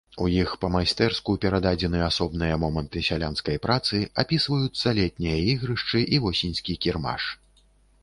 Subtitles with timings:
[0.23, 7.33] У іх па-майстэрску перададзены асобныя моманты сялянскай працы, апісваюцца летнія ігрышчы і восеньскі кірмаш.